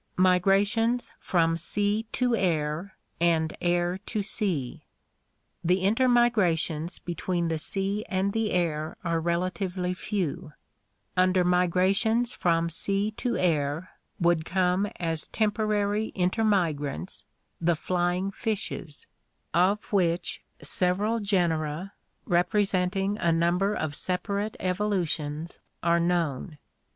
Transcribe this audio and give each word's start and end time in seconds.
Migrations 0.17 1.11
from 1.19 1.55
Sea 1.57 2.07
to 2.11 2.35
Air 2.35 2.95
and 3.19 3.55
Air 3.61 3.99
to 4.07 4.23
Sea.— 4.23 4.81
The 5.71 5.83
intermigra 5.83 6.57
tions 6.57 6.97
between 6.97 7.49
the 7.49 7.59
sea 7.59 8.03
and 8.09 8.33
the 8.33 8.49
air 8.49 8.97
are 9.03 9.19
relatively 9.19 9.93
few. 9.93 10.53
Under 11.15 11.45
migra 11.45 11.93
BATHYMETRIC 11.93 11.93
DISTRIBUTION 11.93 12.11
81 12.13 12.23
tk>ns 12.23 12.35
from 12.35 12.69
sea 12.71 13.11
to 13.11 13.37
air 13.37 13.91
would 14.19 14.43
come 14.43 14.87
as 14.99 15.27
temporary 15.27 16.11
intermigrants 16.15 17.25
the 17.61 17.75
flying 17.75 18.31
fishes, 18.31 19.05
of 19.53 19.83
which 19.93 20.41
several 20.63 21.19
genera, 21.19 21.93
representing 22.25 23.19
a 23.19 23.31
number 23.31 23.75
of 23.75 23.93
separate 23.93 24.57
evolutions, 24.59 25.59
are 25.83 25.99
known. 25.99 26.57